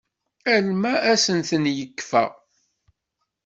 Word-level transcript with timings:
Alma 0.55 0.93
asen-ten-yekfa. 1.13 2.23